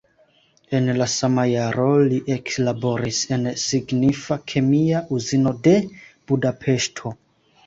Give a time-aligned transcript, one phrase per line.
[0.77, 5.77] En la sama jaro li eklaboris en signifa kemia uzino de
[6.33, 7.15] Budapeŝto.